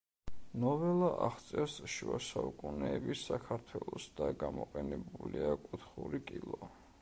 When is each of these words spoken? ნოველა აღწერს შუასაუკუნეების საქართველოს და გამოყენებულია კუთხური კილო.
ნოველა 0.61 1.09
აღწერს 1.25 1.75
შუასაუკუნეების 1.95 3.21
საქართველოს 3.29 4.09
და 4.21 4.31
გამოყენებულია 4.45 5.53
კუთხური 5.69 6.23
კილო. 6.33 6.61